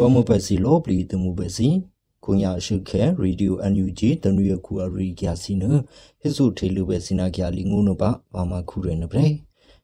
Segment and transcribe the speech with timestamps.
[0.00, 1.68] ဝမပစီလောပလီတမှုပစီ
[2.24, 5.64] ခုညာရှိခဲရေဒီယိုအန်ယူဂျီတနွေခုအရီကျစီန
[6.20, 9.26] ဟိဆုထေလူပဲစနာကြလီငုံနပါဘာမခုရနပရေ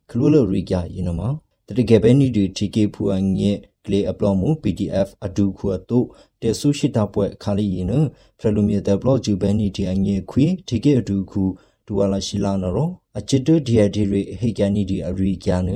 [0.09, 1.21] ခလူလရီကြယနမ
[1.67, 3.53] တတကယ်ပဲနီဒီတီကေဖူအငဲ
[3.85, 5.99] ကလေအပလောမှု PDF အဒူခုအတု
[6.41, 7.93] တေဆုရှိတာပွဲခါလီယန
[8.39, 11.43] ဖရလူမီတဲ့ဘလော့ဂျူဘဲနီတီအငဲခွေတီကေအဒူခု
[11.87, 15.69] ဒူဝလာရှိလာနော်အချစ်တူဒီယဒီရီဟေကန်နီဒီအရီကျန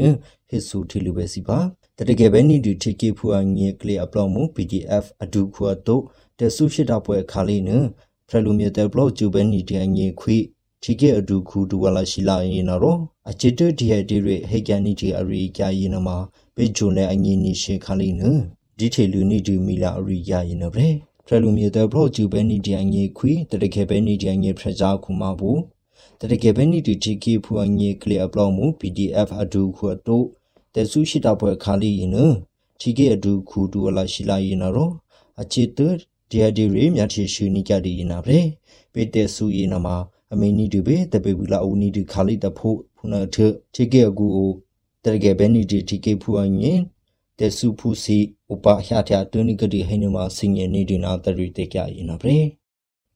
[0.48, 1.58] ဟိဆုထေလူပဲစီပါ
[1.98, 5.96] တတကယ်ပဲနီဒီတီကေဖူအငဲကလေအပလောမှု PDF အဒူခုအတု
[6.38, 7.70] တေဆုရှိတာပွဲခါလီန
[8.28, 10.36] ဖရလူမီတဲ့ဘလော့ဂျူဘဲနီတီအငဲခွေ
[10.82, 16.16] ချီကေအဒူခုဒူဝလာရှိလာရင်နော်အချစ်တူဒီယဒီရီဟေကန်နီဒီအရီကျရင်နမှာ
[16.54, 18.22] ပေဂျုံနဲ့အငင်းနီရှေခါလီန
[18.78, 20.90] ဒီထေလူနီဒီမီလာအရိယာရင်နဗရေ
[21.26, 25.60] ဖရလူမြေတဲ့ဘလော့ဂျူပဲနီဒီအငေခွေတတကေပဲနီဒီအငေဖရဇာခုမဘူး
[26.20, 30.43] တတကေပဲနီဒီတီကီဖူအငေကလီအပလော့မှု PDF အဒူခုတော့တ
[30.90, 32.16] ဆူရှိတာပွဲခါလီရင်န
[32.80, 34.92] ချီကေအဒူခုဒူအလာရှိလာရင်နော်
[35.40, 35.80] အချစ်တ
[36.30, 38.40] ဒီယာဒီရီမြတ်ချီရှူနီကြဒီရင်နာဗရေ
[38.92, 39.96] ပေတဲဆူရင်နမှာ
[40.32, 43.36] အမေနီဒီဘေတပေဘူးလာဦးနီဒီခါလီတဖို့ဖုနာထ
[43.74, 44.52] ချီကေအကူအို
[45.04, 46.80] တရကေဘဲနီတီတီကေဖူအငင်
[47.38, 48.18] တေစုဖူစီ
[48.52, 52.38] ဥပဟျာထျာတွနိကတိဟိနမစင်ငနေဒီနာတရီတေကြရင်နပရေ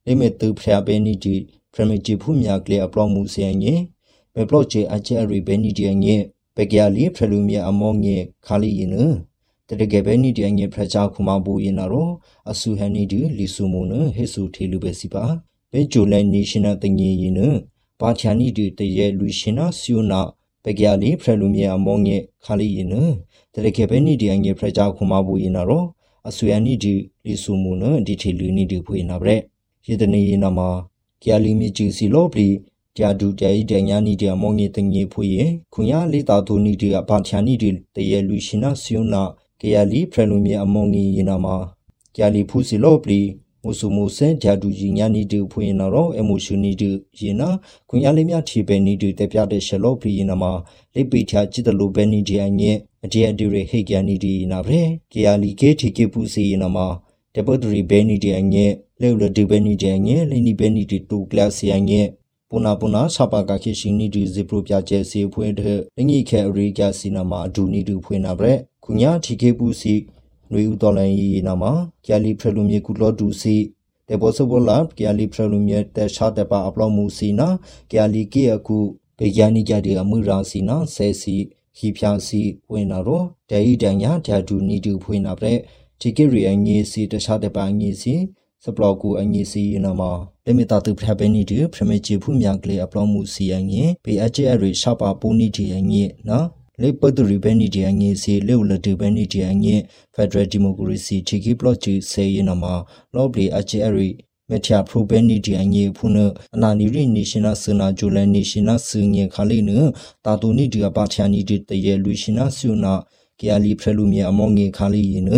[0.05, 1.35] လိမေတူဖျာဘဲနီတီ
[1.73, 3.81] ပရမီတီဖူမြကလေအပလော့မှုစီငင်
[4.35, 6.23] မေပလော့ချေအချေရီဘဲနီတီငင်
[6.61, 8.97] ပကရလီဖရလူမြအမောငင်ခါလီရင်န
[9.69, 12.11] တရကေဘဲနီတီငင်ဖရချာခုမဘူရင်နာရော
[12.51, 15.25] အဆူဟန်နီဒီလီဆူမုန်ဟေဆူထေလူပဲစီပါ
[15.73, 17.41] ဘေဂျိုလန်နေရှင်နာတငင်ရင်န
[18.01, 20.21] ပါချာနီဒီတရဲလူရှင်နာစီယိုနာ
[20.65, 22.95] ပကရလီဖရလူမြေအမောငေခါလီရင်န
[23.53, 25.87] တရကေပဲနီဒီအငေဖရကြခုမဘူရင်နော်
[26.29, 29.43] အဆွေအနီဒီလီဆူမူနဒီထေလူနီဒီဖွေနာဗရက်
[29.87, 30.69] ယေတနေရင်နမှာ
[31.23, 32.49] ကရလီမြေကြီးစီလောပလီ
[32.99, 39.23] ကြာဒူတဲဤတညာနီဒီအမောငေတငေဖွေရင်ခွန်ရလေးတာသူနီဒီအဘာချာနီဒီတရဲလူရှင်နာစီယုနာ
[39.61, 41.57] ကရလီဖရလူမြေအမောငေရင်နမှာ
[42.15, 43.21] ကရလီဖူစီလောပလီ
[43.63, 46.91] မုဆုမုစဲဂျာဒူကြီးညာနီတူဖွင့်နော်အမိုရှူနီတူ
[47.21, 47.49] ရင်နာ
[47.89, 50.53] ခွန်ရလေးမြထီပဲနီတူတက်ပြတဲ့ရှလော့ဖရီရင်နာမှာ
[50.95, 56.87] လိပိချာจิตလိုပဲနီဒီအငဲ့အဒီအဒီရဟေကန်နီဒီနာဗရေကီယာလီကေထီကေပူစီရင်နာမှာ
[57.35, 62.07] တပတ်ဒရီပဲနီဒီအငဲ့လေလဒီပဲနီဒီအငဲ့လိနီပဲနီဒီတူကလစီအငဲ့
[62.51, 68.55] ပူနာပူနာဆပါကခိရှိနီဒီဇီပရိုပြကျဲစီဖွင့်တဲ့လငိခဲအရိကစီနာမှာအဒူနီတူဖွင့်နာဗရေ
[68.85, 69.95] ခုညာထီကေပူစီ
[70.51, 71.73] နွေဦးတော်လိုင်းရီနာမှာ
[72.07, 73.57] ကျလီဖရလူမြေကူလော့တူစီ
[74.09, 77.49] တေဘောဆဘောလာကျလီဖရလူမြေတရှာတပါအပလောမှုစီနာ
[77.93, 78.79] ကျလီကေအခု
[79.19, 81.37] ပေယာနီကြတဲ့အမှုရာစီနာဆဲစီ
[81.77, 82.43] ခီဖြာစီ
[82.73, 85.59] ဝင်နာတော့ဒေဤတန်ညာဓာတူနီတူဖွင့်နာတဲ့
[86.01, 88.15] ဒီကေရီအငေးစီတခြားတပါငေးစီ
[88.65, 90.03] စပလော့ကူအငေးစီနမ
[90.47, 96.47] လေမီတာတူဖရဘဲနီတူဖရမေချီဖူမြကလေအပလောမှုစီအငေးပေအချေအရီရှာပါပူနီတီအငေးနော်
[96.83, 99.81] လေပတ်တူရီဘဲနီဒီအငေးစီလေဝလတူဘဲနီဒီအငေး
[100.15, 102.75] ဖက်ဒရယ်ဒီမိုကရေစီချီကီဘလော့ချီဆေးရနမှာ
[103.15, 104.09] လော့ဘလီအချေအရီ
[104.51, 106.19] မထယာပရိုဘဲနီဒီအငေးဖုန
[106.55, 109.71] အနာနီရီနေရှင်နာစနာဂျိုလန်နေရှင်နာစငေခါလိန
[110.25, 112.95] တာတူနီဒီအပါချာနီဒီတရေလူရှင်နာဆူနာ
[113.39, 115.31] ကီယာလီဖရလူမြေအမောငေခါလိယန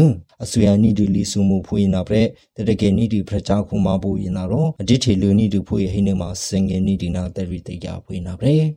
[0.44, 8.68] အဆွေအနီဒီလီဆူမူဖွေနာပရက်တတကေနီဒီဖရချာခုမဘူယနာရောအဒီထေလူနီဒီဖွေဟိနေမှာစငေနီဒီနာတရီတေကြဖွေနာပရက်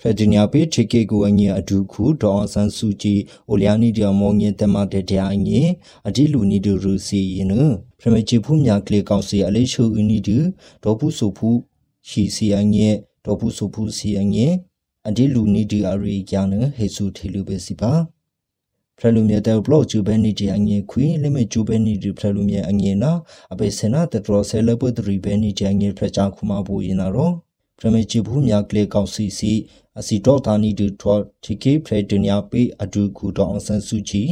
[0.00, 5.52] ဖက်ဂျီနီယာပေချေကေကိုအငြအဒူခုဒေါ်ဆန်စုကြည်အိုလျာနီဒီယမောငြတမတဲ့တဲ့အငြ
[6.06, 7.52] အဒီလူနီဒူရူစီယန
[8.00, 10.38] ဖရမချီဖူးမြကလေကောင်စီအလေးရှုအနီဒီ
[10.82, 11.48] ဒေါ်ဖူဆူဖူ
[12.08, 12.80] ရှီစီအငြ
[13.24, 14.40] ဒေါ်ဖူဆူဖူစီအငြ
[15.08, 16.46] အဒီလူနီဒီအရီကျန်
[16.76, 17.92] ဟေဆူထေလူပဲစီပါ
[18.98, 23.12] ဖရလူမြေတဲ့ဘလော့ဂျူဘဲနီတီအငြခွေလိမဂျူဘဲနီတီဖရလူမြေအငြနာ
[23.52, 27.32] အပေစနာတတရဆဲလပဒရီဘဲနီတီအငြဖရချာခုမဘူရင်နာရော
[27.78, 29.52] ဖရမေချီဘူးမြကလေကောင်စီစီ
[29.98, 34.22] အစီတော့တာနီဒူထော်တီကေဖရဒနီယာပေအဒူကူတော့အောင်ဆန်စုချီ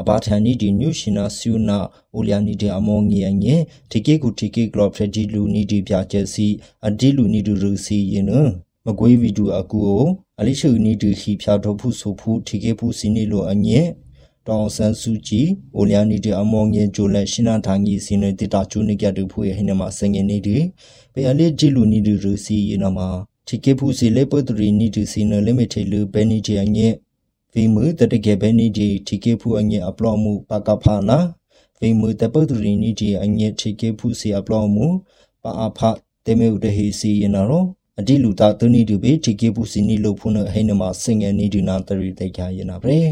[0.00, 1.78] အဘာထန်နီဒီညူရှင်နာဆူနာ
[2.14, 3.56] အိုလျာနီဒီအမောငီအငဲ
[3.90, 6.46] တီကေကူတီကေဂလော့ဖရဒီလူနီဒီပြချက်စီ
[6.86, 8.32] အဒီလူနီဒူရူစီရင်န
[8.90, 10.04] မကွေးဗီဒူအကူကို
[10.40, 13.80] အလိရှုနီဒီခီဖြာတော့ဖုဆိုဖုတီကေဖုစီနီလိုအငဲ
[14.46, 20.56] တောင်ဆန်စုကြည်အိုလျာနီဒီအမောငင်ဂျိုလက်ရှင်နာထိုင်ကြီးစင်းနေတတာချူနေကြတူဖူရဲ့ဟင်းနမှာစငင်နေဒီ
[21.12, 23.08] ပေအလေးဂျီလူနီဒီရူစီရင်နမှာ
[23.46, 26.88] ချီကေဖူစီလေပတရီနီဒီစီနလမီတေလူဘဲနီဂျီအငဲ
[27.52, 31.18] ဗီမူတတကေဘဲနီဂျီချီကေဖူအငဲအပလော့မှုပကဖာနာ
[31.80, 34.86] ဗီမူတပတရီနီဂျီအငဲချီကေဖူစီအပလော့မှု
[35.42, 35.80] ပါအဖ
[36.24, 37.64] တေမေဥတဟီစီယနာရော
[38.00, 43.02] အဒီလူတာသူနီဒီဘေချီကေဖူစီနီလို့ဖုန်ဟိနမစင်ငယ်နီဒီနာတရီတေချာယနာဗရေ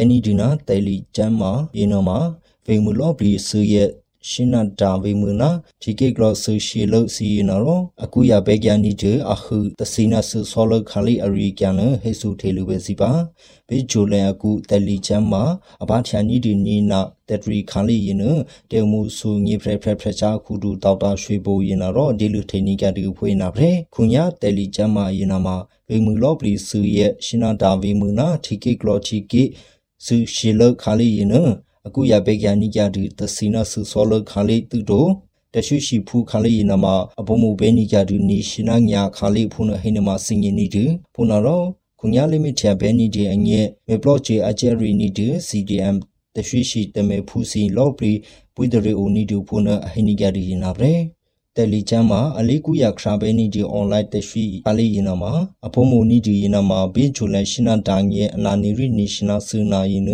[0.00, 2.18] အနီဒီနာတဲလီချမ်းမာယေနောမာ
[2.66, 3.88] ဗေမူလောဘီဆူရဲ့
[4.28, 5.50] ရှနာဒါဝေမနာ
[5.82, 13.10] ဒီကေကလောဆူရှီလောစီနော်အခုရပဲကြနီတအခုတစီနာဆူဆောလခလီအရီကန်ဟေဆူထေလူပဲစီပါ
[13.68, 15.44] ဘေဂျိုလန်အခုတယ်လီချမ်းမှာ
[15.82, 18.22] အဘာချန်နီဒီနီနာတက်ထရီခလီယန
[18.70, 25.56] တေမူဆူငီဖရဖရဖရချာခုဒူတောက်တာရွှေပိုယနော်ဒီလူထေနီကတူဖွေးနာဖရဲခုညာတယ်လီချမ်းမှာယနာမှာ
[25.88, 29.44] ဘေမူလော့ပလီဆူရဲ့ရှနာဒါဝေမနာဒီကေကလောချီကေ
[30.04, 31.34] ဆူရှီလောခလီယန
[31.86, 35.06] အခုရပေကနိကြတူတစီနာဆူဆောလခါလေးတူတို
[35.54, 36.86] တရှိရှိဖူခါလေးနမ
[37.20, 40.84] အဘုံမူပဲနိကြတူနီရှင်နာညာခါလေးဖုန်ဟိနမစင်ရင်နီတူ
[41.14, 41.66] ဖုန်တော့
[42.00, 45.96] ခုညာလိမစ်ချဘဲနီဒီအငဲမေပလော့ချေအချယ်ရီနီတူ CDM
[46.34, 48.12] တရှိရှိတမေဖူစီလော့ပလီ
[48.54, 50.94] ပွိဒရီအိုနီတူဖုန်အဟိနိကြဒီနာဗရေ
[51.56, 55.32] တယ်လီချမ်းမှာအလေးကူရခရာဘဲနီဒီအွန်လိုင်းတရှိအလေးရင်နာမှာ
[55.66, 60.10] အဖုံမူနီဒီရင်နာမှာဘေဂျူလန်ရှနာတာငဲအနာနီရီနီရှနာဆူနာရင်န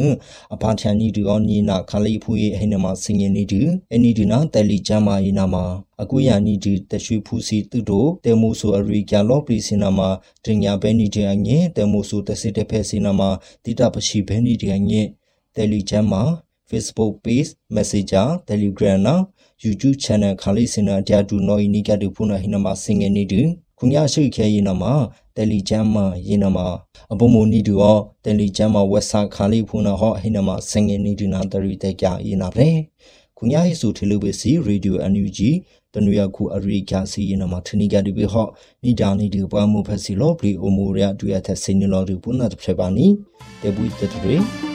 [0.54, 3.62] အဖာချန်နီဒီအောနီနာခလေးဖူရဲ့ဟိနမှာစင်ရင်နီဒီ
[3.94, 5.64] အနီဒီနာတယ်လီချမ်းမှာရင်နာမှာ
[6.02, 10.08] အကူယာနီဒီတရှိဖူစီသူတို့တေမိုဆိုအရီကျလော့ပလီစင်နာမှာ
[10.44, 13.30] တင်ညာဘဲနီဒီအငဲတေမိုဆိုတစစ်တဖဲစင်နာမှာ
[13.64, 15.02] တိတာပရှိဘဲနီဒီအငဲ
[15.54, 16.22] တယ်လီချမ်းမှာ
[16.70, 19.22] Facebook page Messenger Telegram နော်
[19.64, 23.40] YouTube channel ခါလေးစင်နာတရားတူနော်ဤနိကတူဖုနာဟိနမစင်ငယ်နေတူ
[23.78, 24.92] ခုညာရှိခဲရင်နမှာ
[25.36, 26.66] Telegram မှာရင်နမှာ
[27.12, 32.68] အပုံမနီတူရော Telegram မှာ website ခါလေးဖုနာဟောဟိနမစင်ငယ်နေတူနာတရီတဲ့ကြရင်နာပဲ
[33.38, 35.38] ခုညာဟိစုထလူပဲစီ Radio NUG
[35.94, 38.46] တနွေခုအရိကစီရင်နမှာထနီကတူပဲဟော
[38.84, 43.06] နိဒါနီတူပွားမှုဖက်စီလောပလီအိုမိုရတွေ့ရတဲ့စင်နလောတူပုနာတဖြစ်ပါနီ
[43.60, 44.67] တေဘူးတတရီ